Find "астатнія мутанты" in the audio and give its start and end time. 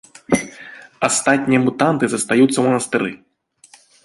1.07-2.05